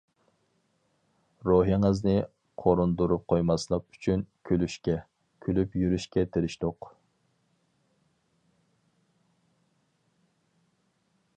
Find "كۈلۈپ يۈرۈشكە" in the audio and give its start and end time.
5.47-6.25